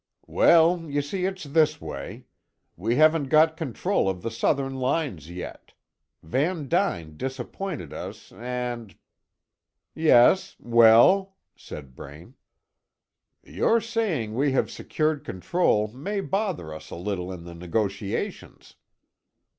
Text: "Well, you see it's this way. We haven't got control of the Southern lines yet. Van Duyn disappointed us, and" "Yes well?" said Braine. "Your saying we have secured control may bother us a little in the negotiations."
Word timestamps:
"Well, 0.25 0.89
you 0.89 1.03
see 1.03 1.25
it's 1.25 1.43
this 1.43 1.79
way. 1.79 2.25
We 2.75 2.95
haven't 2.95 3.29
got 3.29 3.55
control 3.55 4.09
of 4.09 4.23
the 4.23 4.31
Southern 4.31 4.73
lines 4.77 5.29
yet. 5.29 5.73
Van 6.23 6.67
Duyn 6.67 7.17
disappointed 7.17 7.93
us, 7.93 8.31
and" 8.31 8.95
"Yes 9.93 10.55
well?" 10.59 11.35
said 11.55 11.93
Braine. 11.95 12.33
"Your 13.43 13.79
saying 13.79 14.33
we 14.33 14.53
have 14.53 14.71
secured 14.71 15.23
control 15.23 15.87
may 15.89 16.19
bother 16.19 16.73
us 16.73 16.89
a 16.89 16.95
little 16.95 17.31
in 17.31 17.43
the 17.43 17.53
negotiations." 17.53 18.77